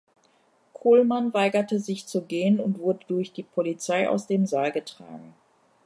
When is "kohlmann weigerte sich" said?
0.73-2.07